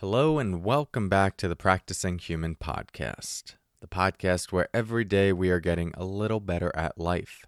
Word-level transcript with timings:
Hello, 0.00 0.38
and 0.38 0.62
welcome 0.62 1.08
back 1.08 1.36
to 1.38 1.48
the 1.48 1.56
Practicing 1.56 2.20
Human 2.20 2.54
podcast, 2.54 3.56
the 3.80 3.88
podcast 3.88 4.52
where 4.52 4.68
every 4.72 5.04
day 5.04 5.32
we 5.32 5.50
are 5.50 5.58
getting 5.58 5.92
a 5.96 6.04
little 6.04 6.38
better 6.38 6.70
at 6.76 7.00
life. 7.00 7.46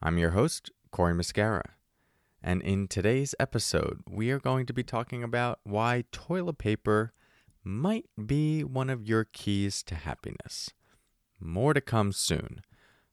I'm 0.00 0.16
your 0.16 0.30
host, 0.30 0.70
Cory 0.90 1.12
Muscara, 1.12 1.72
and 2.42 2.62
in 2.62 2.88
today's 2.88 3.34
episode, 3.38 4.00
we 4.08 4.30
are 4.30 4.38
going 4.38 4.64
to 4.64 4.72
be 4.72 4.82
talking 4.82 5.22
about 5.22 5.60
why 5.64 6.04
toilet 6.12 6.56
paper 6.56 7.12
might 7.62 8.06
be 8.24 8.64
one 8.64 8.88
of 8.88 9.06
your 9.06 9.24
keys 9.24 9.82
to 9.82 9.94
happiness. 9.94 10.70
More 11.38 11.74
to 11.74 11.82
come 11.82 12.12
soon. 12.12 12.62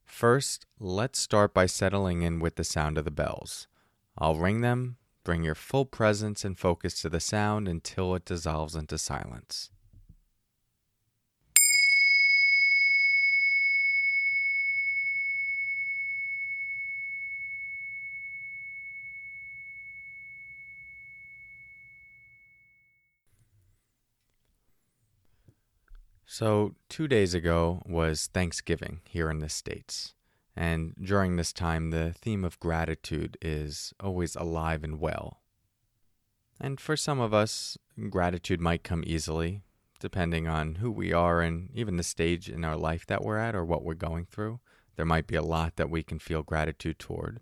First, 0.05 0.65
let's 0.79 1.19
start 1.19 1.53
by 1.53 1.65
settling 1.65 2.21
in 2.21 2.39
with 2.39 2.55
the 2.55 2.63
sound 2.63 2.97
of 2.97 3.03
the 3.03 3.11
bells. 3.11 3.67
I'll 4.17 4.37
ring 4.37 4.61
them 4.61 4.95
Bring 5.29 5.43
your 5.43 5.53
full 5.53 5.85
presence 5.85 6.43
and 6.43 6.57
focus 6.57 6.99
to 7.03 7.07
the 7.07 7.19
sound 7.19 7.67
until 7.67 8.15
it 8.15 8.25
dissolves 8.25 8.75
into 8.75 8.97
silence. 8.97 9.69
So, 26.25 26.73
two 26.89 27.07
days 27.07 27.35
ago 27.35 27.83
was 27.85 28.31
Thanksgiving 28.33 29.01
here 29.05 29.29
in 29.29 29.37
the 29.37 29.49
States. 29.49 30.15
And 30.59 30.93
during 31.01 31.37
this 31.37 31.53
time, 31.53 31.91
the 31.91 32.11
theme 32.11 32.43
of 32.43 32.59
gratitude 32.59 33.37
is 33.41 33.93
always 34.01 34.35
alive 34.35 34.83
and 34.83 34.99
well. 34.99 35.39
And 36.59 36.81
for 36.81 36.97
some 36.97 37.21
of 37.21 37.33
us, 37.33 37.77
gratitude 38.09 38.59
might 38.59 38.83
come 38.83 39.01
easily, 39.07 39.61
depending 40.01 40.49
on 40.49 40.75
who 40.75 40.91
we 40.91 41.13
are 41.13 41.39
and 41.39 41.69
even 41.73 41.95
the 41.95 42.03
stage 42.03 42.49
in 42.49 42.65
our 42.65 42.75
life 42.75 43.05
that 43.05 43.23
we're 43.23 43.37
at 43.37 43.55
or 43.55 43.63
what 43.63 43.85
we're 43.85 43.93
going 43.93 44.25
through. 44.25 44.59
There 44.97 45.05
might 45.05 45.27
be 45.27 45.37
a 45.37 45.41
lot 45.41 45.77
that 45.77 45.89
we 45.89 46.03
can 46.03 46.19
feel 46.19 46.43
gratitude 46.43 46.99
toward. 46.99 47.39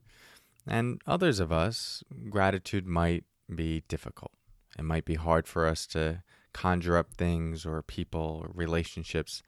And 0.67 1.01
others 1.07 1.39
of 1.39 1.51
us, 1.51 2.03
gratitude 2.29 2.85
might 2.85 3.23
be 3.53 3.81
difficult. 3.87 4.33
It 4.77 4.85
might 4.85 5.05
be 5.05 5.15
hard 5.15 5.47
for 5.47 5.65
us 5.65 5.87
to 5.87 6.21
conjure 6.53 6.97
up 6.97 7.15
things 7.15 7.65
or 7.65 7.81
people 7.81 8.43
or 8.43 8.51
relationships 8.53 9.41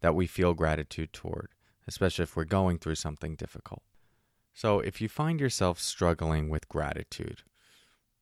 that 0.00 0.14
we 0.14 0.26
feel 0.26 0.54
gratitude 0.54 1.12
toward 1.12 1.50
especially 1.86 2.24
if 2.24 2.36
we're 2.36 2.44
going 2.44 2.78
through 2.78 2.94
something 2.96 3.34
difficult. 3.34 3.82
So, 4.52 4.80
if 4.80 5.00
you 5.00 5.08
find 5.08 5.40
yourself 5.40 5.80
struggling 5.80 6.48
with 6.48 6.68
gratitude, 6.68 7.42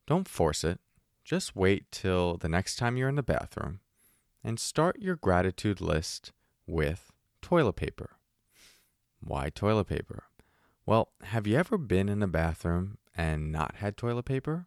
don't 0.07 0.27
force 0.27 0.63
it. 0.63 0.79
Just 1.23 1.55
wait 1.55 1.91
till 1.91 2.37
the 2.37 2.49
next 2.49 2.77
time 2.77 2.97
you're 2.97 3.09
in 3.09 3.15
the 3.15 3.23
bathroom 3.23 3.79
and 4.43 4.59
start 4.59 5.01
your 5.01 5.15
gratitude 5.15 5.81
list 5.81 6.31
with 6.65 7.11
toilet 7.41 7.75
paper. 7.75 8.11
Why 9.21 9.49
toilet 9.49 9.85
paper? 9.85 10.23
Well, 10.85 11.09
have 11.23 11.45
you 11.45 11.57
ever 11.57 11.77
been 11.77 12.09
in 12.09 12.23
a 12.23 12.27
bathroom 12.27 12.97
and 13.15 13.51
not 13.51 13.75
had 13.75 13.97
toilet 13.97 14.25
paper? 14.25 14.65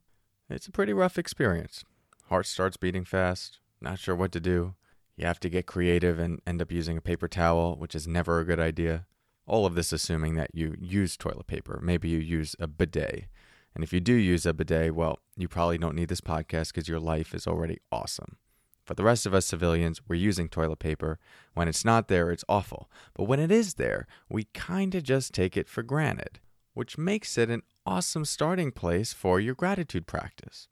It's 0.49 0.67
a 0.67 0.73
pretty 0.73 0.93
rough 0.93 1.19
experience. 1.19 1.85
Heart 2.29 2.47
starts 2.47 2.77
beating 2.77 3.05
fast, 3.05 3.59
not 3.81 3.99
sure 3.99 4.15
what 4.15 4.33
to 4.33 4.41
do. 4.41 4.75
You 5.17 5.27
have 5.27 5.41
to 5.41 5.49
get 5.49 5.67
creative 5.67 6.19
and 6.19 6.41
end 6.47 6.63
up 6.63 6.73
using 6.73 6.97
a 6.97 7.03
paper 7.03 7.29
towel, 7.29 7.77
which 7.77 7.95
is 7.95 8.09
never 8.09 8.41
a 8.41 8.45
good 8.45 8.61
idea. 8.61 9.07
All 9.47 9.67
of 9.67 9.75
this 9.75 9.93
assuming 9.93 10.35
that 10.37 10.55
you 10.55 10.75
use 10.81 11.17
toilet 11.17 11.47
paper. 11.47 11.81
Maybe 11.83 12.09
you 12.09 12.19
use 12.19 12.57
a 12.59 12.67
bidet. 12.67 13.27
And 13.75 13.83
if 13.83 13.93
you 13.93 14.01
do 14.01 14.15
use 14.15 14.47
a 14.47 14.53
bidet, 14.53 14.95
well, 14.95 15.19
you 15.37 15.49
probably 15.49 15.79
don't 15.79 15.97
need 15.97 16.09
this 16.09 16.21
podcast 16.21 16.69
because 16.69 16.89
your 16.89 17.01
life 17.01 17.35
is 17.35 17.47
already 17.47 17.79
awesome. 17.91 18.37
For 18.85 18.95
the 18.95 19.05
rest 19.05 19.27
of 19.27 19.35
us 19.35 19.47
civilians, 19.47 20.01
we're 20.09 20.17
using 20.17 20.49
toilet 20.49 20.79
paper. 20.79 21.19
When 21.55 21.69
it's 21.69 21.85
not 21.85 22.09
there, 22.09 22.31
it's 22.31 22.45
awful. 22.49 22.91
But 23.15 23.25
when 23.25 23.41
it 23.41 23.53
is 23.53 23.75
there, 23.75 24.07
we 24.29 24.45
kind 24.55 24.95
of 24.95 25.05
just 25.05 25.33
take 25.33 25.57
it 25.57 25.69
for 25.69 25.83
granted, 25.83 26.41
which 26.75 26.99
makes 26.99 27.39
it 27.39 27.49
an 27.49 27.63
awesome 27.87 28.25
starting 28.25 28.73
place 28.73 29.13
for 29.13 29.39
your 29.41 29.55
gratitude 29.55 30.07
practice. 30.07 30.69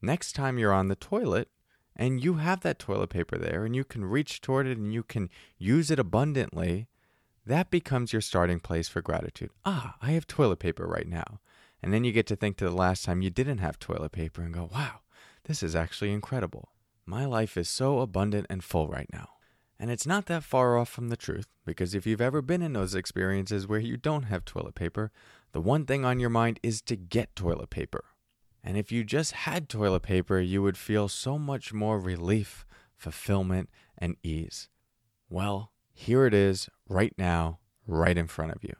Next 0.00 0.32
time 0.32 0.58
you're 0.58 0.72
on 0.72 0.88
the 0.88 0.96
toilet, 0.96 1.48
and 1.96 2.22
you 2.22 2.34
have 2.34 2.60
that 2.60 2.78
toilet 2.78 3.10
paper 3.10 3.36
there 3.36 3.64
and 3.64 3.76
you 3.76 3.84
can 3.84 4.04
reach 4.04 4.40
toward 4.40 4.66
it 4.66 4.78
and 4.78 4.92
you 4.92 5.02
can 5.02 5.28
use 5.58 5.90
it 5.90 5.98
abundantly, 5.98 6.88
that 7.44 7.70
becomes 7.70 8.12
your 8.12 8.22
starting 8.22 8.60
place 8.60 8.88
for 8.88 9.02
gratitude. 9.02 9.50
Ah, 9.64 9.96
I 10.00 10.12
have 10.12 10.26
toilet 10.26 10.58
paper 10.58 10.86
right 10.86 11.08
now. 11.08 11.40
And 11.82 11.92
then 11.92 12.04
you 12.04 12.12
get 12.12 12.26
to 12.28 12.36
think 12.36 12.56
to 12.58 12.64
the 12.64 12.70
last 12.70 13.04
time 13.04 13.22
you 13.22 13.30
didn't 13.30 13.58
have 13.58 13.78
toilet 13.78 14.12
paper 14.12 14.42
and 14.42 14.54
go, 14.54 14.70
wow, 14.72 15.00
this 15.44 15.62
is 15.62 15.74
actually 15.74 16.12
incredible. 16.12 16.68
My 17.04 17.24
life 17.24 17.56
is 17.56 17.68
so 17.68 17.98
abundant 17.98 18.46
and 18.48 18.62
full 18.62 18.86
right 18.86 19.08
now. 19.12 19.30
And 19.80 19.90
it's 19.90 20.06
not 20.06 20.26
that 20.26 20.44
far 20.44 20.78
off 20.78 20.88
from 20.88 21.08
the 21.08 21.16
truth, 21.16 21.48
because 21.66 21.92
if 21.92 22.06
you've 22.06 22.20
ever 22.20 22.40
been 22.40 22.62
in 22.62 22.72
those 22.72 22.94
experiences 22.94 23.66
where 23.66 23.80
you 23.80 23.96
don't 23.96 24.24
have 24.24 24.44
toilet 24.44 24.76
paper, 24.76 25.10
the 25.50 25.60
one 25.60 25.84
thing 25.84 26.04
on 26.04 26.20
your 26.20 26.30
mind 26.30 26.60
is 26.62 26.80
to 26.82 26.94
get 26.94 27.34
toilet 27.34 27.70
paper. 27.70 28.04
And 28.64 28.76
if 28.76 28.92
you 28.92 29.04
just 29.04 29.32
had 29.32 29.68
toilet 29.68 30.02
paper, 30.02 30.38
you 30.38 30.62
would 30.62 30.76
feel 30.76 31.08
so 31.08 31.38
much 31.38 31.72
more 31.72 31.98
relief, 31.98 32.64
fulfillment, 32.96 33.68
and 33.98 34.16
ease. 34.22 34.68
Well, 35.28 35.72
here 35.92 36.26
it 36.26 36.34
is 36.34 36.68
right 36.88 37.14
now, 37.18 37.58
right 37.86 38.16
in 38.16 38.28
front 38.28 38.52
of 38.52 38.62
you. 38.62 38.74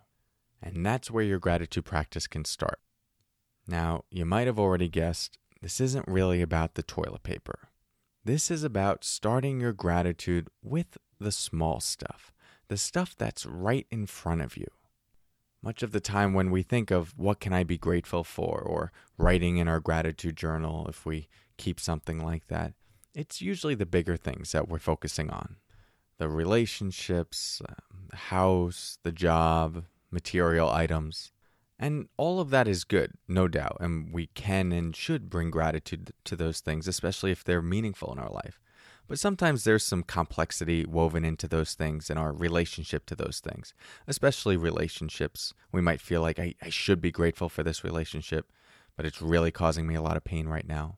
And 0.63 0.87
that's 0.87 1.11
where 1.11 1.25
your 1.25 1.41
gratitude 1.41 1.85
practice 1.85 2.27
can 2.27 2.45
start. 2.45 2.79
Now, 3.67 4.05
you 4.11 4.25
might 4.25 4.47
have 4.47 4.59
already 4.59 4.89
guessed 4.89 5.39
this 5.61 5.81
isn't 5.81 6.07
really 6.07 6.43
about 6.43 6.75
the 6.75 6.83
toilet 6.83 7.23
paper. 7.23 7.69
This 8.25 8.51
is 8.51 8.63
about 8.63 9.05
starting 9.05 9.61
your 9.61 9.73
gratitude 9.73 10.49
with 10.63 10.97
the 11.19 11.33
small 11.33 11.81
stuff, 11.81 12.33
the 12.69 12.77
stuff 12.77 13.17
that's 13.17 13.45
right 13.45 13.87
in 13.91 14.07
front 14.07 14.43
of 14.43 14.57
you. 14.57 14.67
Much 15.63 15.83
of 15.83 15.93
the 15.93 16.01
time, 16.01 16.35
when 16.35 16.51
we 16.51 16.63
think 16.63 16.91
of 16.91 17.17
what 17.17 17.39
can 17.39 17.53
I 17.53 17.63
be 17.63 17.79
grateful 17.79 18.25
for, 18.25 18.61
or 18.61 18.93
writing 19.17 19.59
in 19.59 19.69
our 19.69 19.81
gratitude 19.81 20.37
journal, 20.37 20.87
if 20.89 21.07
we 21.07 21.29
keep 21.57 21.79
something 21.79 22.25
like 22.25 22.49
that, 22.49 22.73
it's 23.15 23.41
usually 23.41 23.75
the 23.75 23.87
bigger 23.87 24.17
things 24.17 24.53
that 24.53 24.69
we're 24.69 24.79
focusing 24.79 25.31
on 25.31 25.57
the 26.19 26.29
relationships, 26.29 27.61
uh, 27.69 27.75
the 28.11 28.17
house, 28.17 28.99
the 29.03 29.11
job, 29.11 29.85
material 30.11 30.71
items. 30.71 31.33
And 31.79 32.09
all 32.17 32.39
of 32.39 32.51
that 32.51 32.69
is 32.69 32.85
good, 32.85 33.15
no 33.27 33.49
doubt. 33.49 33.79
And 33.81 34.13
we 34.13 34.29
can 34.29 34.71
and 34.71 34.95
should 34.95 35.29
bring 35.29 35.51
gratitude 35.51 36.13
to 36.25 36.37
those 36.37 36.61
things, 36.61 36.87
especially 36.87 37.33
if 37.33 37.43
they're 37.43 37.61
meaningful 37.61 38.13
in 38.13 38.21
our 38.21 38.31
life. 38.31 38.61
But 39.09 39.19
sometimes 39.19 39.65
there's 39.65 39.85
some 39.85 40.03
complexity 40.03 40.87
woven 40.87 41.25
into 41.25 41.47
those 41.47 41.75
things 41.75 42.09
and 42.09 42.19
our 42.19 42.33
relationship 42.33 43.05
to 43.07 43.17
those 43.17 43.41
things, 43.41 43.75
especially 44.07 44.57
relationships. 44.57 45.53
We 45.71 45.81
might 45.81 46.01
feel 46.01 46.23
like 46.23 46.39
I, 46.39 46.55
I 46.63 46.71
should 46.71 47.01
be 47.01 47.11
grateful 47.11 47.49
for 47.49 47.63
this 47.63 47.85
relationship, 47.85 48.51
but 48.97 49.05
it's 49.05 49.21
really 49.21 49.51
causing 49.51 49.87
me 49.87 49.95
a 49.95 50.03
lot 50.03 50.17
of 50.17 50.25
pain 50.25 50.47
right 50.47 50.67
now. 50.67 50.97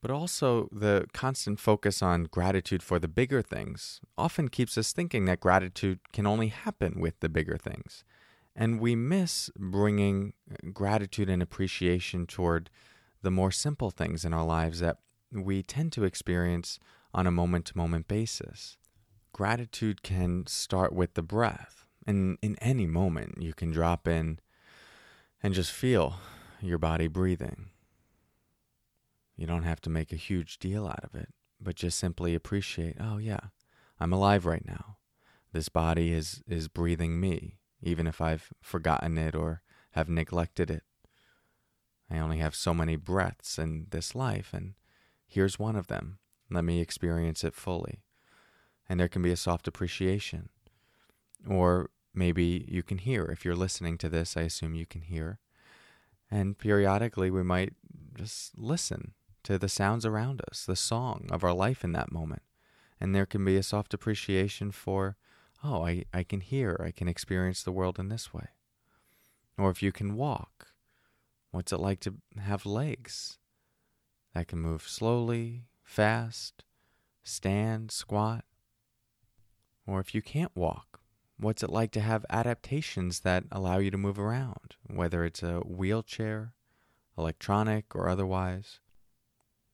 But 0.00 0.10
also, 0.12 0.68
the 0.70 1.06
constant 1.12 1.58
focus 1.58 2.02
on 2.02 2.24
gratitude 2.24 2.82
for 2.82 2.98
the 2.98 3.08
bigger 3.08 3.42
things 3.42 4.00
often 4.16 4.48
keeps 4.48 4.78
us 4.78 4.92
thinking 4.92 5.24
that 5.24 5.40
gratitude 5.40 5.98
can 6.12 6.26
only 6.26 6.48
happen 6.48 7.00
with 7.00 7.18
the 7.18 7.28
bigger 7.28 7.56
things. 7.56 8.04
And 8.54 8.80
we 8.80 8.94
miss 8.94 9.50
bringing 9.56 10.34
uh, 10.50 10.70
gratitude 10.72 11.28
and 11.28 11.42
appreciation 11.42 12.26
toward 12.26 12.70
the 13.22 13.30
more 13.30 13.50
simple 13.50 13.90
things 13.90 14.24
in 14.24 14.32
our 14.32 14.44
lives 14.44 14.78
that 14.80 14.98
we 15.32 15.62
tend 15.62 15.92
to 15.92 16.04
experience 16.04 16.78
on 17.14 17.26
a 17.26 17.32
moment 17.32 17.66
to 17.66 17.78
moment 17.78 18.08
basis. 18.08 18.76
Gratitude 19.32 20.02
can 20.02 20.46
start 20.46 20.92
with 20.92 21.14
the 21.14 21.22
breath. 21.22 21.86
And 22.06 22.38
in 22.42 22.56
any 22.60 22.86
moment, 22.86 23.42
you 23.42 23.52
can 23.52 23.70
drop 23.70 24.08
in 24.08 24.40
and 25.42 25.54
just 25.54 25.72
feel 25.72 26.16
your 26.60 26.78
body 26.78 27.06
breathing. 27.06 27.70
You 29.36 29.46
don't 29.46 29.62
have 29.62 29.80
to 29.82 29.90
make 29.90 30.12
a 30.12 30.16
huge 30.16 30.58
deal 30.58 30.86
out 30.86 31.04
of 31.04 31.14
it, 31.14 31.28
but 31.60 31.76
just 31.76 31.98
simply 31.98 32.34
appreciate, 32.34 32.96
oh 32.98 33.18
yeah, 33.18 33.38
I'm 34.00 34.12
alive 34.12 34.46
right 34.46 34.64
now. 34.66 34.96
This 35.52 35.68
body 35.68 36.12
is 36.12 36.42
is 36.48 36.68
breathing 36.68 37.20
me, 37.20 37.58
even 37.82 38.06
if 38.06 38.20
I've 38.20 38.52
forgotten 38.60 39.16
it 39.16 39.34
or 39.34 39.62
have 39.92 40.08
neglected 40.08 40.70
it. 40.70 40.82
I 42.10 42.18
only 42.18 42.38
have 42.38 42.54
so 42.54 42.74
many 42.74 42.96
breaths 42.96 43.58
in 43.58 43.86
this 43.90 44.14
life, 44.14 44.52
and 44.52 44.74
here's 45.26 45.58
one 45.58 45.76
of 45.76 45.86
them. 45.86 46.18
Let 46.50 46.64
me 46.64 46.80
experience 46.80 47.44
it 47.44 47.54
fully. 47.54 48.02
And 48.88 48.98
there 48.98 49.08
can 49.08 49.22
be 49.22 49.32
a 49.32 49.36
soft 49.36 49.68
appreciation. 49.68 50.48
Or 51.46 51.90
maybe 52.14 52.64
you 52.68 52.82
can 52.82 52.98
hear. 52.98 53.24
If 53.24 53.44
you're 53.44 53.54
listening 53.56 53.98
to 53.98 54.08
this, 54.08 54.36
I 54.36 54.42
assume 54.42 54.74
you 54.74 54.86
can 54.86 55.02
hear. 55.02 55.38
And 56.30 56.58
periodically, 56.58 57.30
we 57.30 57.42
might 57.42 57.74
just 58.16 58.58
listen 58.58 59.12
to 59.44 59.58
the 59.58 59.68
sounds 59.68 60.04
around 60.04 60.42
us, 60.50 60.64
the 60.64 60.76
song 60.76 61.26
of 61.30 61.44
our 61.44 61.54
life 61.54 61.84
in 61.84 61.92
that 61.92 62.12
moment. 62.12 62.42
And 63.00 63.14
there 63.14 63.26
can 63.26 63.44
be 63.44 63.56
a 63.56 63.62
soft 63.62 63.94
appreciation 63.94 64.72
for, 64.72 65.16
oh, 65.62 65.86
I, 65.86 66.04
I 66.12 66.22
can 66.24 66.40
hear, 66.40 66.80
I 66.84 66.90
can 66.90 67.08
experience 67.08 67.62
the 67.62 67.72
world 67.72 67.98
in 67.98 68.08
this 68.08 68.34
way. 68.34 68.48
Or 69.56 69.70
if 69.70 69.82
you 69.82 69.92
can 69.92 70.16
walk, 70.16 70.68
what's 71.50 71.72
it 71.72 71.80
like 71.80 72.00
to 72.00 72.14
have 72.40 72.66
legs 72.66 73.38
that 74.34 74.48
can 74.48 74.58
move 74.58 74.82
slowly 74.82 75.64
fast, 75.88 76.64
stand, 77.24 77.90
squat. 77.90 78.44
Or 79.86 80.00
if 80.00 80.14
you 80.14 80.20
can't 80.20 80.54
walk, 80.54 81.00
what's 81.40 81.62
it 81.62 81.70
like 81.70 81.92
to 81.92 82.00
have 82.00 82.26
adaptations 82.28 83.20
that 83.20 83.44
allow 83.50 83.78
you 83.78 83.90
to 83.90 83.96
move 83.96 84.18
around, 84.18 84.76
whether 84.86 85.24
it's 85.24 85.42
a 85.42 85.60
wheelchair, 85.60 86.52
electronic, 87.16 87.96
or 87.96 88.06
otherwise? 88.06 88.80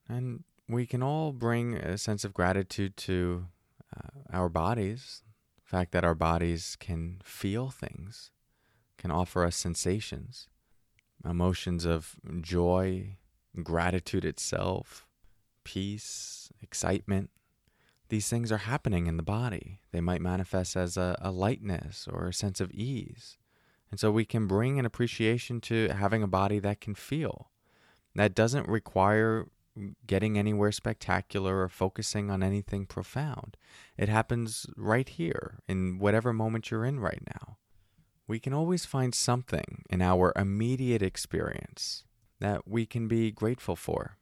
And 0.09 0.45
we 0.69 0.87
can 0.87 1.03
all 1.03 1.33
bring 1.33 1.75
a 1.75 1.99
sense 1.99 2.25
of 2.25 2.33
gratitude 2.33 2.97
to 2.99 3.49
uh, 3.95 4.21
our 4.33 4.49
bodies, 4.49 5.25
the 5.65 5.69
fact 5.69 5.91
that 5.93 6.05
our 6.05 6.15
bodies 6.15 6.77
can 6.79 7.21
feel 7.25 7.71
things, 7.71 8.31
can 8.99 9.11
offer 9.11 9.45
us 9.45 9.57
sensations, 9.57 10.49
emotions 11.29 11.85
of 11.85 12.15
joy, 12.41 13.17
gratitude 13.65 14.25
itself, 14.25 15.09
peace, 15.65 16.53
excitement. 16.63 17.31
These 18.09 18.29
things 18.29 18.53
are 18.53 18.59
happening 18.59 19.07
in 19.07 19.17
the 19.17 19.23
body. 19.23 19.81
They 19.91 20.01
might 20.01 20.21
manifest 20.21 20.77
as 20.77 20.97
a, 20.97 21.17
a 21.21 21.31
lightness 21.31 22.07
or 22.11 22.29
a 22.29 22.35
sense 22.35 22.61
of 22.61 22.71
ease. 22.71 23.39
And 23.91 23.99
so 23.99 24.11
we 24.11 24.25
can 24.25 24.47
bring 24.47 24.79
an 24.79 24.87
appreciation 24.87 25.61
to 25.63 25.89
having 25.89 26.23
a 26.23 26.29
body 26.29 26.59
that 26.59 26.81
can 26.81 26.95
feel. 26.95 27.51
That 28.15 28.35
doesn't 28.35 28.69
require 28.69 29.49
getting 30.07 30.39
anywhere 30.39 30.73
spectacular 30.73 31.63
or 31.63 31.69
focusing 31.69 32.31
on 32.31 32.43
anything 32.43 32.87
profound. 32.87 33.57
It 33.97 34.09
happens 34.09 34.67
right 34.77 35.09
here 35.09 35.59
in 35.67 35.99
whatever 35.99 36.33
moment 36.33 36.71
you're 36.71 36.85
in 36.85 37.01
right 37.01 37.23
now. 37.27 37.57
We 38.27 38.39
can 38.39 38.55
always 38.55 38.85
find 38.85 39.15
something 39.15 39.83
in 39.91 40.01
our 40.01 40.33
immediate 40.37 41.03
experience 41.03 42.05
that 42.41 42.67
we 42.67 42.87
can 42.87 43.09
be 43.09 43.31
grateful 43.31 43.77
for. 43.77 44.17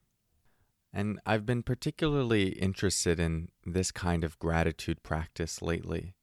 And 0.93 1.21
I've 1.25 1.47
been 1.47 1.63
particularly 1.63 2.49
interested 2.51 3.19
in 3.19 3.49
this 3.65 3.91
kind 3.91 4.25
of 4.25 4.39
gratitude 4.39 5.03
practice 5.03 5.63
lately 5.63 6.15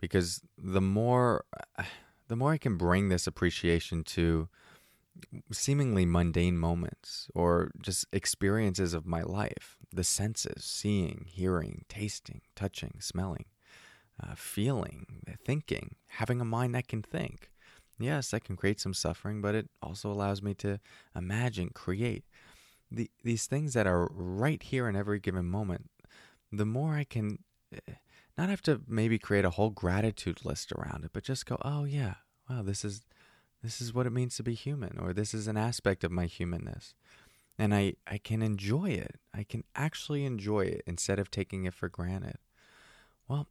because 0.00 0.42
the 0.56 0.80
more 0.80 1.44
the 2.28 2.36
more 2.36 2.52
I 2.52 2.58
can 2.58 2.76
bring 2.76 3.08
this 3.08 3.26
appreciation 3.26 4.04
to 4.04 4.48
seemingly 5.50 6.04
mundane 6.04 6.58
moments 6.58 7.30
or 7.34 7.70
just 7.80 8.06
experiences 8.12 8.94
of 8.94 9.06
my 9.06 9.22
life, 9.22 9.76
the 9.92 10.04
senses, 10.04 10.64
seeing, 10.64 11.24
hearing, 11.26 11.84
tasting, 11.88 12.42
touching, 12.54 12.96
smelling, 13.00 13.46
uh, 14.22 14.34
feeling, 14.34 15.22
thinking, 15.44 15.96
having 16.08 16.40
a 16.40 16.44
mind 16.44 16.74
that 16.74 16.88
can 16.88 17.02
think. 17.02 17.50
Yes, 17.98 18.30
that 18.30 18.44
can 18.44 18.56
create 18.56 18.78
some 18.78 18.94
suffering, 18.94 19.40
but 19.40 19.54
it 19.54 19.68
also 19.82 20.10
allows 20.10 20.40
me 20.40 20.54
to 20.54 20.78
imagine, 21.16 21.70
create, 21.70 22.24
the, 22.90 23.10
these 23.22 23.46
things 23.46 23.74
that 23.74 23.86
are 23.86 24.08
right 24.12 24.62
here 24.62 24.88
in 24.88 24.96
every 24.96 25.20
given 25.20 25.46
moment, 25.46 25.90
the 26.50 26.66
more 26.66 26.94
I 26.94 27.04
can 27.04 27.38
eh, 27.72 27.94
not 28.36 28.48
have 28.48 28.62
to 28.62 28.80
maybe 28.86 29.18
create 29.18 29.44
a 29.44 29.50
whole 29.50 29.70
gratitude 29.70 30.44
list 30.44 30.72
around 30.72 31.04
it, 31.04 31.10
but 31.12 31.24
just 31.24 31.46
go, 31.46 31.58
oh 31.62 31.84
yeah, 31.84 32.14
wow, 32.48 32.62
this 32.62 32.84
is 32.84 33.02
this 33.62 33.80
is 33.80 33.92
what 33.92 34.06
it 34.06 34.12
means 34.12 34.36
to 34.36 34.42
be 34.44 34.54
human, 34.54 34.98
or 34.98 35.12
this 35.12 35.34
is 35.34 35.48
an 35.48 35.56
aspect 35.56 36.04
of 36.04 36.12
my 36.12 36.26
humanness. 36.26 36.94
And 37.58 37.74
I, 37.74 37.94
I 38.06 38.18
can 38.18 38.40
enjoy 38.40 38.90
it. 38.90 39.16
I 39.34 39.42
can 39.42 39.64
actually 39.74 40.24
enjoy 40.24 40.60
it 40.60 40.84
instead 40.86 41.18
of 41.18 41.28
taking 41.28 41.64
it 41.64 41.74
for 41.74 41.88
granted. 41.88 42.36
Well, 43.26 43.48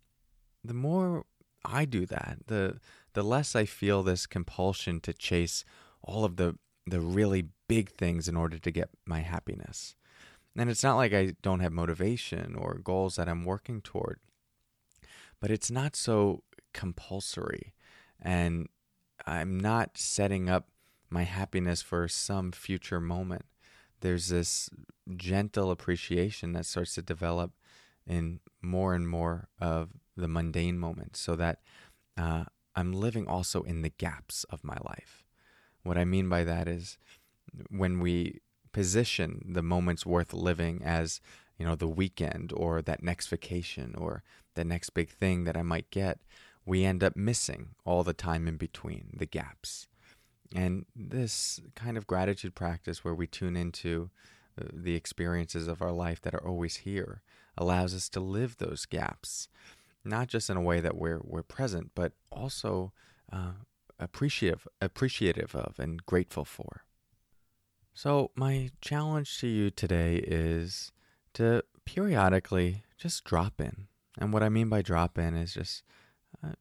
the 0.64 0.74
more 0.74 1.26
I 1.66 1.84
do 1.84 2.06
that, 2.06 2.38
the 2.48 2.80
the 3.14 3.24
less 3.24 3.56
I 3.56 3.66
feel 3.66 4.04
this 4.04 4.26
compulsion 4.26 5.02
to 5.02 5.14
chase 5.14 5.66
all 6.02 6.24
of 6.24 6.38
the 6.38 6.58
the 6.88 7.02
really 7.02 7.50
big 7.68 7.92
things 7.92 8.28
in 8.28 8.36
order 8.36 8.58
to 8.58 8.72
get 8.72 8.90
my 9.06 9.20
happiness. 9.20 9.96
And 10.56 10.70
it's 10.70 10.84
not 10.84 10.96
like 10.96 11.14
I 11.14 11.36
don't 11.42 11.60
have 11.60 11.72
motivation 11.72 12.56
or 12.56 12.80
goals 12.84 13.18
that 13.18 13.30
I'm 13.30 13.46
working 13.46 13.82
toward, 13.82 14.20
but 15.40 15.52
it's 15.52 15.70
not 15.70 15.96
so 15.96 16.44
compulsory. 16.74 17.74
And 18.20 18.68
I'm 19.26 19.60
not 19.60 19.98
setting 19.98 20.50
up 20.50 20.70
my 21.10 21.24
happiness 21.24 21.82
for 21.82 22.08
some 22.08 22.52
future 22.52 23.00
moment. 23.00 23.46
There's 24.02 24.30
this 24.30 24.70
gentle 25.16 25.70
appreciation 25.70 26.54
that 26.54 26.66
starts 26.66 26.96
to 26.96 27.02
develop 27.02 27.52
in 28.06 28.40
more 28.62 28.94
and 28.96 29.08
more 29.08 29.50
of 29.60 29.90
the 30.16 30.28
mundane 30.28 30.80
moments 30.80 31.20
so 31.20 31.36
that 31.36 31.60
uh, 32.18 32.46
I'm 32.76 32.94
living 32.94 33.28
also 33.28 33.62
in 33.64 33.82
the 33.82 33.90
gaps 33.90 34.44
of 34.46 34.64
my 34.64 34.78
life. 34.84 35.27
What 35.88 35.98
I 35.98 36.06
mean 36.06 36.30
by 36.30 36.44
that 36.44 36.68
is 36.68 36.98
when 37.70 38.00
we 38.00 38.42
position 38.72 39.44
the 39.48 39.64
moments 39.64 40.06
worth 40.06 40.34
living 40.34 40.82
as 40.84 41.20
you 41.58 41.66
know 41.66 41.76
the 41.76 41.88
weekend 41.88 42.54
or 42.56 42.82
that 42.82 43.02
next 43.02 43.28
vacation 43.28 43.96
or 43.98 44.22
the 44.54 44.64
next 44.64 44.92
big 44.92 45.10
thing 45.10 45.46
that 45.46 45.58
I 45.58 45.64
might 45.64 45.90
get, 45.90 46.20
we 46.66 46.84
end 46.84 47.04
up 47.04 47.16
missing 47.16 47.70
all 47.86 48.04
the 48.04 48.14
time 48.14 48.48
in 48.48 48.58
between, 48.58 49.16
the 49.16 49.26
gaps. 49.26 49.88
And 50.54 50.86
this 50.96 51.62
kind 51.76 51.98
of 51.98 52.08
gratitude 52.08 52.56
practice 52.56 53.04
where 53.04 53.14
we 53.14 53.28
tune 53.28 53.56
into 53.56 54.10
uh, 54.60 54.66
the 54.74 54.96
experiences 54.96 55.68
of 55.68 55.82
our 55.82 55.92
life 55.92 56.22
that 56.22 56.34
are 56.34 56.46
always 56.46 56.78
here 56.78 57.22
allows 57.58 57.94
us 57.94 58.10
to 58.10 58.20
live 58.20 58.58
those 58.58 58.86
gaps, 58.86 59.48
not 60.04 60.28
just 60.28 60.50
in 60.50 60.58
a 60.58 60.62
way 60.62 60.80
that 60.80 60.98
we're, 60.98 61.22
we're 61.24 61.44
present, 61.44 61.92
but 61.96 62.14
also 62.32 62.92
uh, 63.32 63.52
appreciative, 64.00 64.68
appreciative 64.82 65.56
of 65.56 65.80
and 65.80 66.06
grateful 66.06 66.46
for. 66.46 66.84
So, 67.94 68.32
my 68.36 68.70
challenge 68.82 69.40
to 69.40 69.48
you 69.48 69.72
today 69.72 70.18
is 70.18 70.92
to 71.34 71.64
periodically 71.86 72.84
just 72.98 73.24
drop 73.24 73.60
in. 73.60 73.88
And 74.20 74.32
what 74.32 74.44
I 74.44 74.50
mean 74.50 74.70
by 74.70 74.82
drop 74.82 75.18
in 75.18 75.36
is 75.36 75.54
just 75.54 75.84
uh, 76.44 76.54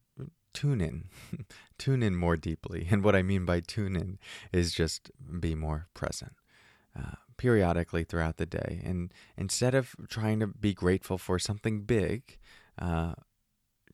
tune 0.54 0.80
in, 0.80 1.10
tune 1.78 2.02
in 2.02 2.16
more 2.16 2.36
deeply. 2.36 2.88
And 2.90 3.04
what 3.04 3.16
I 3.16 3.22
mean 3.22 3.44
by 3.44 3.60
tune 3.60 3.96
in 3.96 4.18
is 4.52 4.72
just 4.72 5.10
be 5.40 5.54
more 5.54 5.88
present. 5.94 6.32
Uh, 6.98 7.16
periodically 7.36 8.04
throughout 8.04 8.38
the 8.38 8.46
day 8.46 8.80
and 8.82 9.12
instead 9.36 9.74
of 9.74 9.94
trying 10.08 10.40
to 10.40 10.46
be 10.46 10.72
grateful 10.72 11.18
for 11.18 11.38
something 11.38 11.82
big 11.82 12.38
uh, 12.78 13.12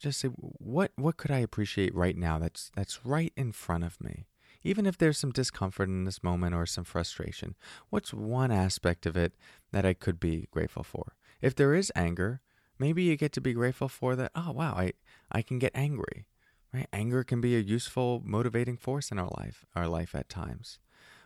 just 0.03 0.21
say 0.21 0.29
what 0.29 0.93
what 0.97 1.17
could 1.17 1.31
i 1.31 1.39
appreciate 1.39 1.95
right 1.95 2.17
now 2.17 2.39
that's 2.39 2.71
that's 2.75 3.05
right 3.05 3.33
in 3.37 3.53
front 3.53 3.85
of 3.85 4.01
me? 4.01 4.27
Even 4.65 4.87
if 4.87 4.97
there's 4.97 5.19
some 5.19 5.33
discomfort 5.33 5.89
in 5.89 6.05
this 6.05 6.23
moment 6.23 6.55
or 6.55 6.67
some 6.67 6.85
frustration 6.85 7.55
what's 7.91 8.13
one 8.13 8.51
aspect 8.51 9.07
of 9.07 9.17
it 9.17 9.35
that 9.73 9.87
i 9.87 9.95
could 9.95 10.19
be 10.21 10.49
grateful 10.51 10.83
for? 10.83 11.15
If 11.41 11.55
there 11.55 11.75
is 11.75 11.93
anger 11.97 12.41
maybe 12.79 13.03
you 13.05 13.17
get 13.17 13.33
to 13.33 13.41
be 13.41 13.53
grateful 13.53 13.89
for 13.89 14.17
that 14.17 14.33
oh 14.35 14.53
wow 14.53 14.75
i 14.77 14.93
i 15.31 15.43
can 15.43 15.59
get 15.59 15.73
angry 15.75 16.27
right? 16.73 16.89
Anger 16.93 17.23
can 17.25 17.41
be 17.41 17.57
a 17.57 17.61
useful 17.61 18.23
motivating 18.25 18.77
force 18.77 19.11
in 19.11 19.19
our 19.19 19.31
life 19.39 19.67
our 19.75 19.87
life 19.87 20.15
at 20.15 20.29
times. 20.29 20.79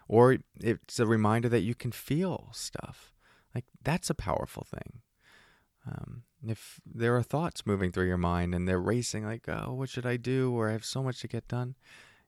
Or 0.08 0.38
it's 0.60 1.00
a 1.00 1.06
reminder 1.06 1.48
that 1.48 1.62
you 1.62 1.74
can 1.74 1.92
feel 1.92 2.48
stuff. 2.52 3.12
Like 3.54 3.64
that's 3.82 4.10
a 4.10 4.14
powerful 4.14 4.64
thing. 4.64 5.00
Um, 5.86 6.22
if 6.50 6.80
there 6.86 7.16
are 7.16 7.22
thoughts 7.22 7.66
moving 7.66 7.92
through 7.92 8.06
your 8.06 8.16
mind 8.16 8.54
and 8.54 8.68
they're 8.68 8.80
racing 8.80 9.24
like 9.24 9.48
oh 9.48 9.72
what 9.72 9.88
should 9.88 10.06
i 10.06 10.16
do 10.16 10.52
or 10.54 10.68
i 10.68 10.72
have 10.72 10.84
so 10.84 11.02
much 11.02 11.20
to 11.20 11.28
get 11.28 11.48
done 11.48 11.74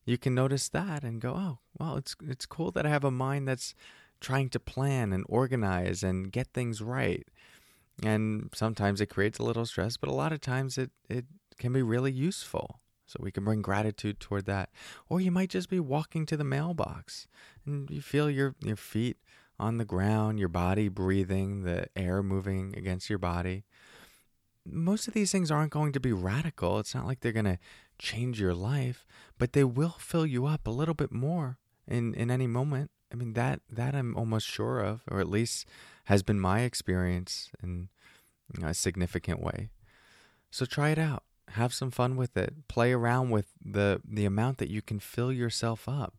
you 0.05 0.17
can 0.17 0.35
notice 0.35 0.69
that 0.69 1.03
and 1.03 1.21
go 1.21 1.35
oh 1.35 1.59
well 1.79 1.97
it's 1.97 2.17
it's 2.27 2.47
cool 2.47 2.71
that 2.71 2.87
i 2.87 2.89
have 2.89 3.05
a 3.05 3.11
mind 3.11 3.47
that's 3.47 3.75
trying 4.21 4.49
to 4.49 4.59
plan 4.59 5.13
and 5.13 5.25
organize 5.29 6.03
and 6.03 6.33
get 6.33 6.49
things 6.53 6.83
right 6.83 7.29
and 8.03 8.51
sometimes 8.55 9.01
it 9.01 9.07
creates 9.07 9.39
a 9.39 9.43
little 9.43 9.67
stress, 9.67 9.97
but 9.97 10.09
a 10.09 10.15
lot 10.15 10.33
of 10.33 10.41
times 10.41 10.79
it, 10.79 10.91
it 11.09 11.25
can 11.59 11.73
be 11.73 11.83
really 11.83 12.13
useful. 12.13 12.81
So 13.07 13.19
we 13.21 13.33
can 13.33 13.45
bring 13.45 13.63
gratitude 13.63 14.21
toward 14.21 14.45
that. 14.47 14.69
Or 15.09 15.21
you 15.21 15.31
might 15.31 15.49
just 15.49 15.71
be 15.71 15.81
walking 15.81 16.27
to 16.27 16.37
the 16.37 16.45
mailbox 16.45 17.27
and 17.65 17.91
you 17.91 18.03
feel 18.03 18.31
your, 18.31 18.55
your 18.61 18.77
feet 18.77 19.17
on 19.59 19.79
the 19.79 19.87
ground, 19.87 20.39
your 20.39 20.51
body 20.51 20.89
breathing, 20.89 21.63
the 21.63 21.89
air 21.97 22.23
moving 22.23 22.75
against 22.77 23.09
your 23.09 23.19
body. 23.19 23.65
Most 24.71 25.09
of 25.09 25.15
these 25.15 25.33
things 25.33 25.51
aren't 25.51 25.73
going 25.73 25.93
to 25.93 26.01
be 26.01 26.13
radical. 26.13 26.79
It's 26.79 26.95
not 26.95 27.07
like 27.07 27.21
they're 27.21 27.33
going 27.33 27.45
to 27.45 27.59
change 27.99 28.41
your 28.41 28.55
life, 28.55 29.07
but 29.39 29.53
they 29.53 29.65
will 29.65 29.97
fill 29.99 30.27
you 30.27 30.47
up 30.47 30.67
a 30.67 30.71
little 30.71 30.95
bit 30.95 31.13
more 31.13 31.59
in, 31.87 32.15
in 32.15 32.31
any 32.31 32.47
moment. 32.47 32.91
I 33.13 33.17
mean 33.17 33.33
that 33.35 33.61
that 33.71 33.95
I'm 33.95 34.17
almost 34.17 34.47
sure 34.47 34.81
of, 34.81 35.03
or 35.11 35.21
at 35.21 35.31
least 35.31 35.67
has 36.05 36.23
been 36.23 36.41
my 36.41 36.61
experience 36.61 37.51
in 37.63 37.89
a 38.63 38.75
significant 38.75 39.41
way. 39.41 39.71
So 40.51 40.67
try 40.67 40.91
it 40.91 40.99
out. 40.99 41.23
Have 41.53 41.73
some 41.73 41.91
fun 41.91 42.17
with 42.17 42.37
it. 42.37 42.69
Play 42.69 42.93
around 42.93 43.31
with 43.31 43.47
the 43.65 44.03
the 44.05 44.27
amount 44.27 44.59
that 44.59 44.71
you 44.71 44.83
can 44.83 44.99
fill 44.99 45.33
yourself 45.33 45.89
up 45.89 46.15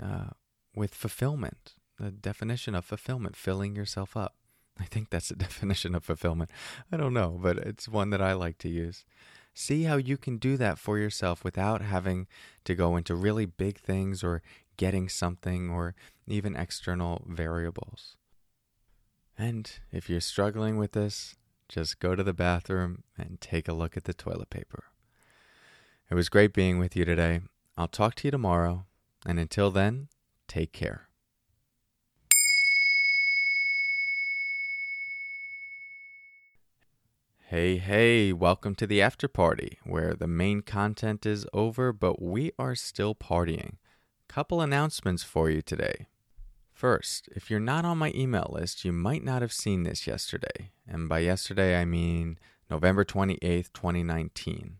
uh, 0.00 0.30
with 0.74 0.94
fulfillment. 0.94 1.74
The 1.98 2.12
definition 2.12 2.74
of 2.74 2.84
fulfillment: 2.84 3.36
filling 3.36 3.74
yourself 3.74 4.16
up. 4.16 4.36
I 4.80 4.84
think 4.84 5.10
that's 5.10 5.28
the 5.28 5.34
definition 5.46 5.94
of 5.94 6.04
fulfillment. 6.04 6.50
I 6.90 6.96
don't 6.96 7.14
know, 7.14 7.38
but 7.40 7.58
it's 7.58 7.88
one 7.88 8.10
that 8.10 8.22
I 8.22 8.32
like 8.32 8.58
to 8.58 8.68
use. 8.68 9.04
See 9.52 9.82
how 9.82 9.96
you 9.96 10.16
can 10.16 10.38
do 10.38 10.56
that 10.56 10.78
for 10.78 10.98
yourself 10.98 11.44
without 11.44 11.82
having 11.82 12.26
to 12.64 12.74
go 12.74 12.96
into 12.96 13.14
really 13.14 13.46
big 13.46 13.78
things 13.78 14.24
or 14.24 14.42
getting 14.76 15.08
something 15.08 15.70
or 15.70 15.94
even 16.26 16.56
external 16.56 17.24
variables. 17.28 18.16
And 19.36 19.70
if 19.92 20.08
you're 20.08 20.20
struggling 20.20 20.76
with 20.76 20.92
this, 20.92 21.36
just 21.68 22.00
go 22.00 22.14
to 22.14 22.22
the 22.22 22.32
bathroom 22.32 23.04
and 23.18 23.40
take 23.40 23.68
a 23.68 23.72
look 23.72 23.96
at 23.96 24.04
the 24.04 24.14
toilet 24.14 24.50
paper. 24.50 24.84
It 26.10 26.14
was 26.14 26.28
great 26.28 26.52
being 26.52 26.78
with 26.78 26.96
you 26.96 27.04
today. 27.04 27.40
I'll 27.76 27.88
talk 27.88 28.14
to 28.16 28.28
you 28.28 28.30
tomorrow. 28.30 28.86
And 29.26 29.38
until 29.38 29.70
then, 29.70 30.08
take 30.48 30.72
care. 30.72 31.09
Hey, 37.50 37.78
hey, 37.78 38.32
welcome 38.32 38.76
to 38.76 38.86
the 38.86 39.02
after 39.02 39.26
party 39.26 39.80
where 39.82 40.14
the 40.14 40.28
main 40.28 40.62
content 40.62 41.26
is 41.26 41.48
over, 41.52 41.92
but 41.92 42.22
we 42.22 42.52
are 42.60 42.76
still 42.76 43.12
partying. 43.12 43.72
Couple 44.28 44.60
announcements 44.60 45.24
for 45.24 45.50
you 45.50 45.60
today. 45.60 46.06
First, 46.72 47.28
if 47.34 47.50
you're 47.50 47.58
not 47.58 47.84
on 47.84 47.98
my 47.98 48.12
email 48.14 48.48
list, 48.52 48.84
you 48.84 48.92
might 48.92 49.24
not 49.24 49.42
have 49.42 49.52
seen 49.52 49.82
this 49.82 50.06
yesterday. 50.06 50.70
And 50.86 51.08
by 51.08 51.18
yesterday, 51.18 51.80
I 51.80 51.84
mean 51.84 52.38
November 52.70 53.04
28th, 53.04 53.72
2019, 53.72 54.76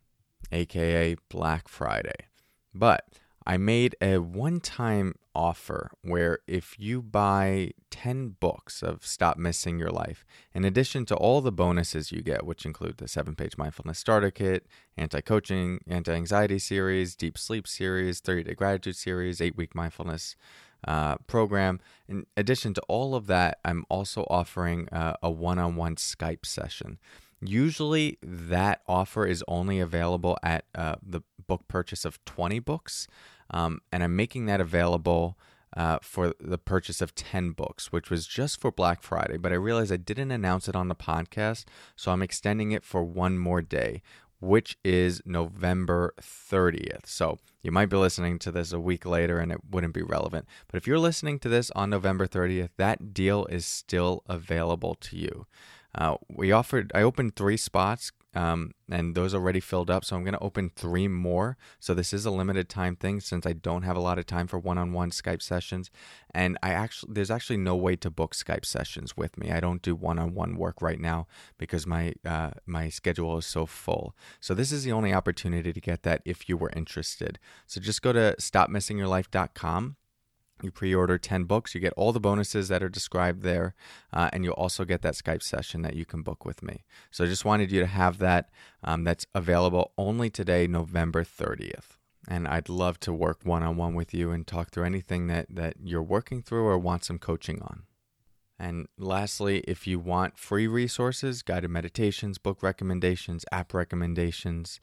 aka 0.53 1.17
Black 1.29 1.67
Friday. 1.67 2.29
But 2.73 3.05
I 3.47 3.57
made 3.57 3.97
a 4.01 4.19
one 4.19 4.61
time 4.61 5.15
offer 5.35 5.91
where 6.03 6.41
if 6.47 6.79
you 6.79 7.01
buy 7.01 7.73
10 7.91 8.37
books 8.41 8.83
of 8.83 9.07
Stop 9.07 9.39
Missing 9.39 9.79
Your 9.79 9.91
Life, 9.91 10.25
in 10.55 10.65
addition 10.65 11.07
to 11.07 11.17
all 11.17 11.41
the 11.41 11.53
bonuses 11.53 12.13
you 12.13 12.21
get, 12.21 12.45
which 12.45 12.67
include 12.67 12.99
the 12.99 13.09
seven 13.09 13.35
page 13.35 13.57
mindfulness 13.57 13.99
starter 13.99 14.31
kit, 14.31 14.67
anti 14.97 15.21
coaching, 15.21 15.81
anti 15.87 16.13
anxiety 16.13 16.59
series, 16.59 17.17
deep 17.17 17.39
sleep 17.39 17.67
series, 17.67 18.21
30 18.21 18.45
day 18.45 18.55
gratitude 18.55 18.97
series, 18.97 19.41
eight 19.41 19.57
week 19.57 19.75
mindfulness 19.75 20.37
uh, 20.87 21.17
program, 21.27 21.81
in 22.09 22.27
addition 22.37 22.75
to 22.75 22.83
all 22.89 23.15
of 23.15 23.27
that, 23.27 23.59
I'm 23.65 23.85
also 23.89 24.27
offering 24.31 24.89
uh, 24.91 25.15
a 25.23 25.31
one 25.31 25.59
on 25.59 25.77
one 25.77 25.97
Skype 25.97 26.47
session. 26.47 26.99
Usually, 27.41 28.19
that 28.23 28.83
offer 28.87 29.27
is 29.27 29.43
only 29.49 29.81
available 29.81 30.37
at 30.43 30.65
uh, 30.75 30.97
the 31.03 31.23
book 31.47 31.67
purchase 31.69 32.05
of 32.05 32.23
20 32.25 32.59
books, 32.59 33.09
um, 33.51 33.81
and 33.91 34.03
I'm 34.03 34.15
making 34.15 34.47
that 34.47 34.61
available 34.61 35.39
uh, 35.77 35.99
for 36.03 36.35
the 36.41 36.59
purchase 36.59 37.01
of 37.01 37.15
10 37.15 37.53
books, 37.53 37.93
which 37.93 38.11
was 38.11 38.27
just 38.27 38.61
for 38.61 38.71
Black 38.71 39.03
Friday. 39.03 39.37
But 39.37 39.53
I 39.53 39.57
realized 39.57 39.93
I 39.93 39.97
didn't 39.97 40.31
announce 40.31 40.69
it 40.69 40.77
on 40.77 40.89
the 40.89 40.95
podcast, 40.95 41.65
so 41.97 42.13
I'm 42.13 42.23
extending 42.23 42.73
it 42.73 42.85
for 42.85 43.03
one 43.05 43.39
more 43.39 43.63
day, 43.63 44.03
which 44.41 44.77
is 44.85 45.23
November 45.25 46.15
30th. 46.21 47.07
So 47.07 47.39
you 47.63 47.71
might 47.71 47.89
be 47.89 47.97
listening 47.97 48.39
to 48.41 48.51
this 48.51 48.73
a 48.73 48.81
week 48.81 49.05
later 49.07 49.39
and 49.39 49.53
it 49.53 49.61
wouldn't 49.71 49.95
be 49.95 50.03
relevant. 50.03 50.47
But 50.67 50.79
if 50.79 50.87
you're 50.87 50.99
listening 50.99 51.39
to 51.41 51.49
this 51.49 51.71
on 51.73 51.91
November 51.91 52.27
30th, 52.27 52.71
that 52.77 53.13
deal 53.13 53.47
is 53.47 53.67
still 53.67 54.23
available 54.29 54.95
to 54.97 55.17
you. 55.17 55.47
Uh, 55.95 56.17
we 56.29 56.53
offered, 56.53 56.93
I 56.95 57.03
opened 57.03 57.37
three 57.37 57.57
spots 57.57 58.13
um, 58.35 58.73
and 58.89 59.15
those 59.15 59.35
already 59.35 59.61
filled 59.61 59.91
up. 59.91 60.05
So 60.05 60.15
I'm 60.15 60.23
going 60.23 60.35
to 60.35 60.41
open 60.41 60.71
three 60.75 61.09
more. 61.09 61.57
So 61.81 61.95
this 61.95 62.13
is 62.13 62.25
a 62.25 62.31
limited 62.31 62.69
time 62.69 62.97
thing 62.97 63.21
since 63.21 63.45
I 63.45 63.53
don't 63.53 63.83
have 63.83 63.97
a 63.97 64.01
lot 64.01 64.19
of 64.19 64.27
time 64.27 64.47
for 64.47 64.59
one-on-one 64.59 65.11
Skype 65.11 65.43
sessions, 65.43 65.91
and 66.33 66.57
I 66.63 66.71
actually 66.71 67.15
there's 67.15 67.31
actually 67.31 67.57
no 67.57 67.75
way 67.75 67.97
to 67.97 68.11
book 68.11 68.35
Skype 68.35 68.65
sessions 68.65 69.17
with 69.17 69.37
me. 69.37 69.51
I 69.51 69.61
don't 69.61 69.83
do 69.83 69.95
one-on-one 69.95 70.57
work 70.57 70.81
right 70.81 71.01
now 71.01 71.27
because 71.59 71.87
my 71.87 72.15
uh, 72.25 72.51
my 72.67 72.89
schedule 72.89 73.39
is 73.39 73.47
so 73.47 73.67
full. 73.67 74.15
So 74.39 74.55
this 74.55 74.71
is 74.71 74.85
the 74.85 74.93
only 74.93 75.13
opportunity 75.13 75.73
to 75.73 75.81
get 75.81 76.03
that 76.05 76.23
if 76.25 76.49
you 76.49 76.57
were 76.57 76.71
interested. 76.77 77.39
So 77.67 77.81
just 77.81 78.03
go 78.03 78.13
to 78.13 78.37
stopmissingyourlife.com 78.39 79.97
you 80.62 80.71
pre-order 80.71 81.19
10 81.19 81.45
books 81.45 81.75
you 81.75 81.81
get 81.81 81.93
all 81.97 82.12
the 82.12 82.21
bonuses 82.21 82.69
that 82.69 82.83
are 82.83 82.88
described 82.88 83.43
there 83.43 83.75
uh, 84.12 84.29
and 84.33 84.45
you'll 84.45 84.55
also 84.55 84.85
get 84.85 85.02
that 85.02 85.14
skype 85.14 85.43
session 85.43 85.83
that 85.83 85.95
you 85.97 86.05
can 86.05 86.23
book 86.23 86.45
with 86.45 86.62
me. 86.62 86.85
So 87.11 87.25
i 87.25 87.26
just 87.26 87.45
wanted 87.45 87.71
you 87.71 87.81
to 87.81 87.87
have 87.87 88.19
that 88.19 88.50
um, 88.85 89.05
that's 89.05 89.26
available 89.35 89.93
only 89.99 90.31
today 90.31 90.67
november 90.67 91.25
30th 91.25 91.97
and 92.29 92.47
i'd 92.49 92.69
love 92.69 93.00
to 93.00 93.12
work 93.12 93.40
one-on-one 93.45 93.95
with 93.95 94.12
you 94.14 94.31
and 94.31 94.47
talk 94.47 94.71
through 94.71 94.85
anything 94.85 95.26
that, 95.26 95.47
that 95.50 95.75
you're 95.83 96.02
working 96.02 96.43
through 96.43 96.64
or 96.64 96.79
want 96.79 97.05
some 97.05 97.19
coaching 97.19 97.61
on. 97.62 97.85
And 98.61 98.88
lastly, 98.99 99.64
if 99.67 99.87
you 99.87 99.99
want 99.99 100.37
free 100.37 100.67
resources, 100.67 101.40
guided 101.40 101.71
meditations, 101.71 102.37
book 102.37 102.62
recommendations, 102.62 103.47
app 103.50 103.73
recommendations, 103.73 104.81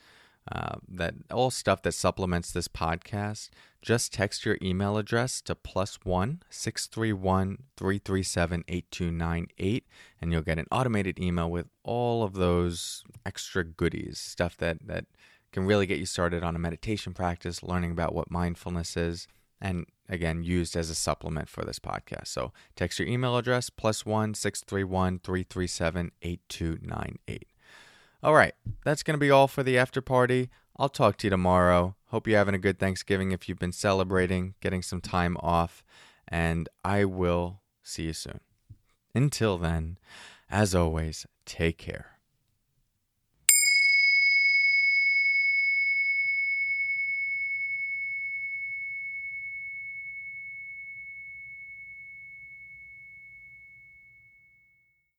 uh, 0.51 0.77
that 0.87 1.13
all 1.31 1.51
stuff 1.51 1.83
that 1.83 1.91
supplements 1.91 2.51
this 2.51 2.67
podcast, 2.67 3.49
just 3.87 4.11
text 4.11 4.45
your 4.45 4.57
email 4.61 4.97
address 4.97 5.41
to 5.41 5.55
plus 5.55 5.97
one 6.03 6.43
six 6.49 6.87
three 6.87 7.13
one 7.13 7.57
three 7.77 7.99
three 7.99 8.21
seven 8.21 8.65
eight 8.67 8.91
two 8.91 9.11
nine 9.11 9.47
eight, 9.59 9.87
and 10.19 10.33
you'll 10.33 10.41
get 10.41 10.59
an 10.59 10.67
automated 10.73 11.17
email 11.17 11.49
with 11.49 11.67
all 11.85 12.21
of 12.21 12.33
those 12.33 13.05
extra 13.25 13.63
goodies, 13.63 14.19
stuff 14.19 14.57
that 14.57 14.85
that 14.85 15.05
can 15.53 15.65
really 15.65 15.85
get 15.85 15.99
you 15.99 16.05
started 16.05 16.43
on 16.43 16.53
a 16.53 16.59
meditation 16.59 17.13
practice, 17.13 17.63
learning 17.63 17.91
about 17.91 18.13
what 18.13 18.29
mindfulness 18.29 18.97
is, 18.97 19.25
and 19.61 19.85
again 20.09 20.43
used 20.43 20.75
as 20.75 20.89
a 20.89 20.95
supplement 20.95 21.47
for 21.47 21.63
this 21.63 21.79
podcast. 21.79 22.27
So 22.27 22.51
text 22.75 22.99
your 22.99 23.07
email 23.07 23.37
address 23.37 23.69
plus 23.69 24.05
one 24.05 24.33
six 24.33 24.59
three 24.59 24.83
one 24.83 25.19
three 25.19 25.43
three 25.43 25.67
seven 25.67 26.11
eight 26.21 26.41
two 26.49 26.77
nine 26.81 27.19
eight. 27.29 27.47
All 28.21 28.33
right, 28.33 28.53
that's 28.83 29.01
going 29.01 29.13
to 29.13 29.25
be 29.25 29.31
all 29.31 29.47
for 29.47 29.63
the 29.63 29.77
after 29.77 30.01
party. 30.01 30.49
I'll 30.77 30.89
talk 30.89 31.15
to 31.17 31.27
you 31.27 31.31
tomorrow. 31.31 31.95
Hope 32.07 32.27
you're 32.27 32.37
having 32.37 32.55
a 32.55 32.59
good 32.59 32.79
Thanksgiving 32.79 33.31
if 33.31 33.47
you've 33.47 33.59
been 33.59 33.73
celebrating, 33.73 34.55
getting 34.61 34.81
some 34.81 35.01
time 35.01 35.35
off, 35.41 35.83
and 36.27 36.69
I 36.83 37.03
will 37.05 37.61
see 37.83 38.03
you 38.03 38.13
soon. 38.13 38.39
Until 39.13 39.57
then, 39.57 39.97
as 40.49 40.73
always, 40.73 41.25
take 41.45 41.77
care. 41.77 42.16